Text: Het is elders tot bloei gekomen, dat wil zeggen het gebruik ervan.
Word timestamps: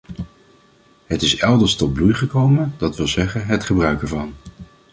Het 1.05 1.21
is 1.21 1.35
elders 1.37 1.75
tot 1.75 1.93
bloei 1.93 2.13
gekomen, 2.13 2.73
dat 2.77 2.95
wil 2.97 3.07
zeggen 3.07 3.45
het 3.45 3.63
gebruik 3.63 4.01
ervan. 4.01 4.33